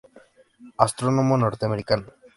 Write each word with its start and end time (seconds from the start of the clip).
Astrónomo 0.85 1.37
norteamericano. 1.37 2.07